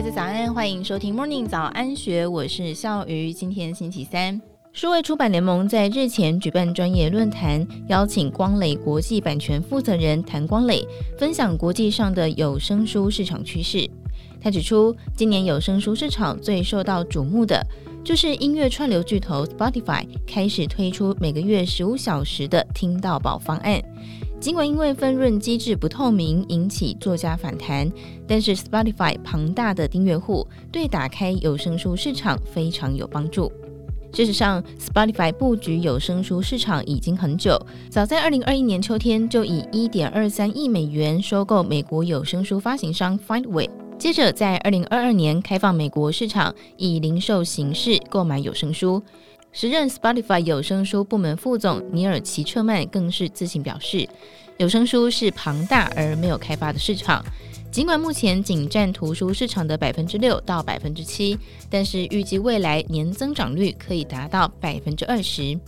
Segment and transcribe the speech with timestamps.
[0.00, 3.34] 大家早安，欢迎收听 Morning 早安学，我是笑鱼。
[3.34, 4.40] 今天星期三，
[4.72, 10.82] 数位出版联盟在日前举办专业论坛，邀请光磊国际版权负责人谭光磊
[11.18, 13.86] 分享国际上的有声书市场趋势。
[14.40, 17.62] 他指出，今年有声书市场最受到瞩目的，
[18.02, 23.78] 就是音乐串流巨头 Spotify 开始推出每个月十五小时的听到宝方案。
[24.40, 27.92] 尽管因为分润机制不透明引起作家反弹，
[28.26, 33.52] 但是 Spotify 庞大的订阅户对打开有声书市场非常有帮助。
[34.14, 37.60] 事实上，Spotify 布局有声书市场已经很久，
[37.90, 43.68] 早在二零二一年秋天就以一点二三亿美元收购美国有声书发行商 Findway，
[43.98, 49.02] 接着在二零二二年开放美国市场，以零售形式购买有声书。
[49.52, 54.08] 时任 Spotify 有声书部门副总尼尔奇彻曼更是自信表示，
[54.58, 57.24] 有声书是庞大而没有开发的市场。
[57.72, 61.36] 尽管目前仅占图书市场的百分之六到百分之七，
[61.68, 65.58] 但是预计未来年增长率可以达到百分之二十。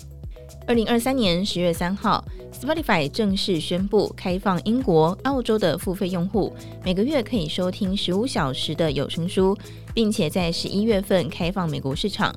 [0.67, 6.53] 二零二三年十月三号，Spotify 正式宣布开放英国、澳洲的付费用户
[6.85, 9.57] 每个月可以收听十五小时的有声书，
[9.93, 12.35] 并且在十一月份开放美国市场。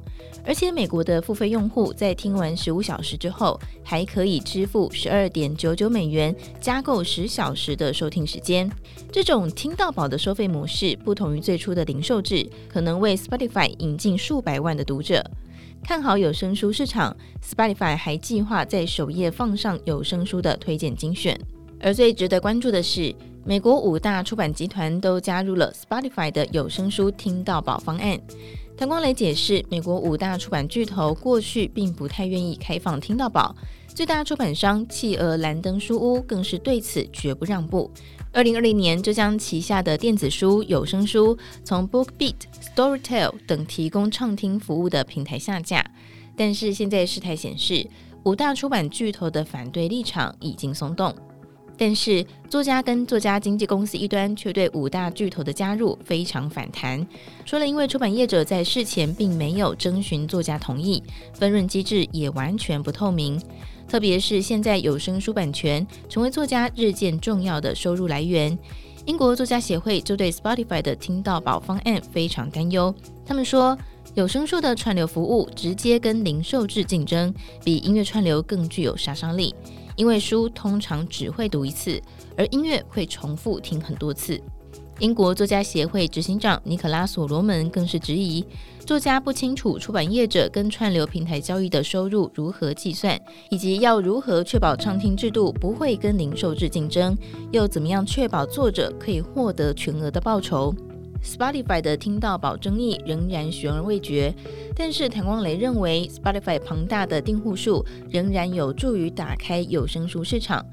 [0.47, 8.69] 而且美国的付费用户在听完十五小时之后，还可以支付十二点九九美元加购十小时的收听时间。
[9.11, 15.23] 这种听到饱的收费模式，不同于最初的零售制，可能为 Spotify 引进数百万的读者。
[15.87, 17.15] 看好有声书市场
[17.47, 21.39] ，Spotify 还计划在首页放上有声书的推荐精选。
[21.79, 28.19] 而最值得关注的是，美国五大出版集团都加入了 Spotify 的有声书听到宝方案。
[28.75, 33.55] 谭光磊解释，美国五大出版巨头过去并不太愿意开放听到宝，
[33.95, 37.89] 最大出版商企鹅兰登书屋更是对此绝不让步。
[38.33, 42.35] 二零二零年就将旗下的电子书、有声书从 BookBeat、
[42.75, 45.81] Storytel 等提供畅听服务的平台下架，
[46.35, 47.87] 但是现在事态显示，
[48.25, 51.15] 五大出版巨头的反对立场已经松动。
[51.77, 57.05] 但是作家跟作家经纪公司一端却对五大巨头的加入非常反弹，
[57.45, 61.03] 除了因为出版业者在事前并没有征询作家同意，
[61.33, 63.41] 分润机制也完全不透明。
[63.87, 68.57] 特别是现在有声书版权成为作家日渐重要的收入来源，
[69.05, 72.93] 英国作家协会就对 Spotify 的听到宝方案非常担忧。
[73.25, 73.77] 他们说，
[74.15, 77.33] 有声书的串流服务直接跟零售制竞争，
[77.63, 79.53] 比音乐串流更具有杀伤力，
[79.95, 82.01] 因为书通常只会读一次，
[82.37, 84.41] 而音乐会重复听很多次。
[84.99, 88.45] 英国作家协会执行长尼可拉·所罗门更是质疑，
[88.85, 93.19] 作家不清楚出版业者跟串流平台交易的收入如何计算，
[93.49, 97.13] 以及要如何确保畅听制度不会跟零售制竞争，
[97.51, 100.73] 又怎么样确保作者可以获得全额的报酬。
[101.25, 104.33] Spotify 的听到饱争议仍然悬而未决，
[104.75, 110.63] 但是谭光磊认为，Spotify 庞大的订户数仍然有助于打开有声书市场。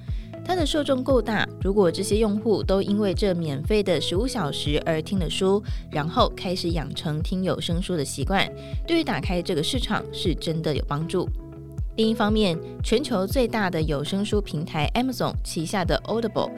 [0.45, 8.47] 它的受众够大，如果这些用户都因为这免费的十五小时而听了书，然后开始养成听有声书的习惯，
[8.87, 11.29] 对于打开这个市场是真的有帮助。
[11.97, 16.51] 另一方面，全球最大的有声书平台 Amazon 旗下的 Audible，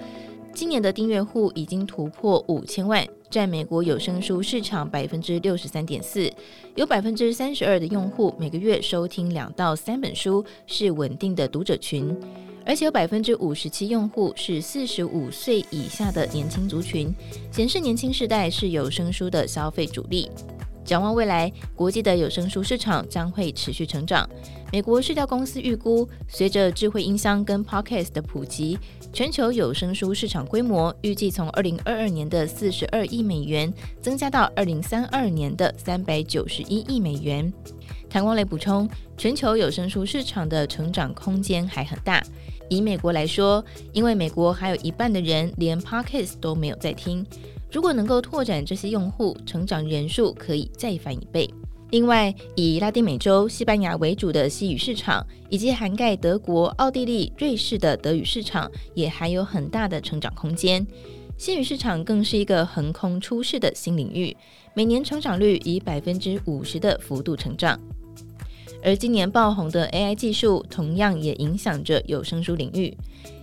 [0.55, 6.33] 今年的订阅户已经突破五千万，占美国有声书市场百分之六十三点四，
[6.77, 12.17] 有百分之三十二的用户每个月收听两到三本书，是稳定的读者群。
[12.65, 17.13] 而且有百分之五十七用户是四十五岁以下的年轻族群，
[17.51, 20.31] 显示年轻世代是有声书的消费主力。
[20.85, 24.29] 展望未来，国际的有声书市场将会持续成长。
[24.71, 28.79] 美国市调公司预估，随着智慧音箱跟 Podcast 的普及，
[29.13, 33.73] 全球有声书市场规模预计从二零二二年的四十二亿美元
[34.03, 37.53] 增加到二零三二年的三百九十一亿美元。
[38.11, 42.23] 谭光磊补充，全球有声书市场的成长空间还很大。
[42.69, 47.25] 以美国来说，因为美国还有一半的人连 Podcast 都没有在听，
[47.75, 51.53] 如果能够拓展这些用户，成长人数可以再翻一倍。
[51.91, 60.87] 另外，以拉丁美洲、西班牙为主的西语市场，以及涵盖德国、奥地利、瑞士的德语市场，也还有很大的成长空间。
[61.37, 64.37] 西语市场更是一个横空出世的新领域，
[64.73, 67.77] 每年成长率以百分之五十的幅度成长。
[68.85, 72.95] 而今年爆红的 AI 技术，同样也影响着有声书领域。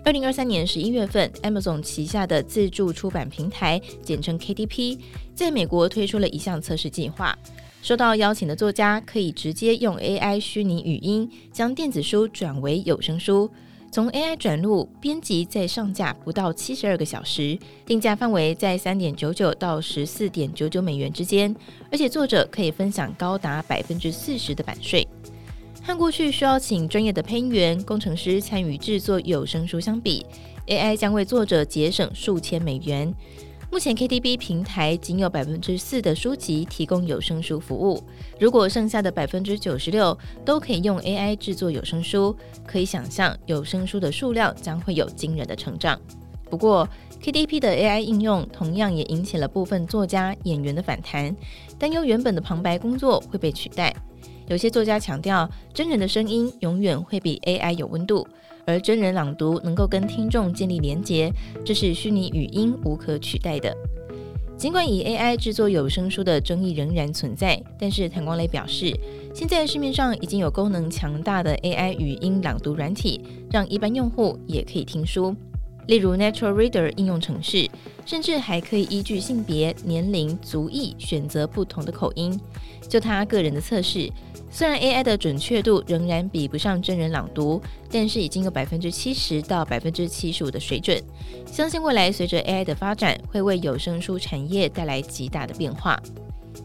[0.05, 4.99] 二零二三年十一月份，Amazon 旗下的自助出版平台，简称 KDP，
[5.33, 7.35] 在美国推出了一项测试计划。
[7.81, 13.49] 受到邀请的作家可以直接用 AI 虚拟语音，将电子书转为有声书。
[13.91, 21.53] 从 AI 转录、编辑再上架不到七十二个小时，定价范围在三点九九到十四点九九美元之间，
[21.91, 25.05] 而且作者可以分享高达百分之四十的版税。
[25.83, 30.25] 和过去需要请专业的配音员、工程师参与制作有声书相比
[30.67, 33.13] ，AI 将为作者节省数千美元。
[33.71, 38.03] 目前 KDP 平台仅有百分之四的书籍提供有声书服务，
[38.39, 42.35] 如果剩下的百分之九十六都可以用 AI 制作有声书，
[42.67, 45.99] 可以想象有声书的数量将会有惊人的成长。
[46.49, 46.87] 不过
[47.23, 51.33] ，KDP 的 AI 应用同样也引起了部分作家、演员的反弹，
[51.79, 53.95] 担忧原本的旁白工作会被取代。
[54.51, 58.27] 有些作家强调，真人的声音永远会比 AI 有温度，
[58.65, 61.31] 而真人朗读能够跟听众建立连结，
[61.63, 63.73] 这是虚拟语音无可取代的。
[64.57, 68.93] 尽管以 AI 制作有声书的争议仍然存在，但是谭光磊表示，
[69.33, 75.33] 现在市面上已经有功能强大的 AI 语音朗读软体，让一般用户也可以听书。
[75.87, 77.69] 例如 Natural Reader 应用程式，
[78.05, 82.39] 甚至还可以依据性别、年龄、族裔选择不同的口音。
[82.89, 84.11] 就他个人的测试，
[84.49, 91.01] 虽然 AI 的准确度仍然比不上真人朗读，但是已经有百分之七十到百分之七十五的水准。
[91.45, 96.01] 相信未来随着 AI 的发展，会为有声书产业带来极大的变化。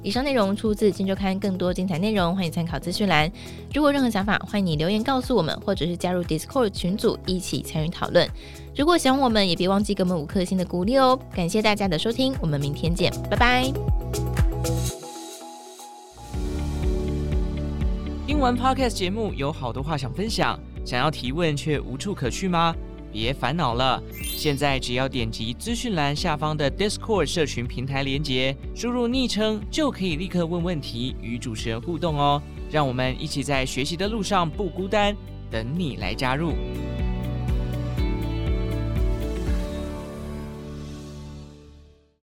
[0.02, 3.30] 以上内容出自《今周刊》，更多精彩内容欢迎参考资讯栏。
[3.72, 8.28] 如果任何想法，欢迎你留言告诉我们，或者是加入 Discord 群组一起参与讨论。
[8.76, 11.18] 如果喜欢我们，也别忘记给我们五颗星的鼓励哦。
[11.34, 13.72] 感谢大家的收听，我们明天见，拜拜。
[18.26, 22.74] 听完 Podcast 节目，有好多话想分享，想要提问却无处可去吗？
[23.10, 32.42] 别烦恼了，现在只要点击资讯栏下方的 Discord 社群平台连接，输入昵称就可以立刻问问题，与主持人互动哦。
[32.70, 35.16] 让我们一起在学习的路上不孤单，
[35.50, 36.52] 等你来加入。